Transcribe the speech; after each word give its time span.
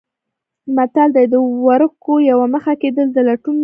متل 0.75 1.09
دی: 1.15 1.25
د 1.33 1.35
ورکو 1.67 2.13
یوه 2.31 2.45
مخه 2.53 2.73
کېدل 2.81 3.07
د 3.11 3.17
لټون 3.27 3.53
ډېرې. 3.55 3.59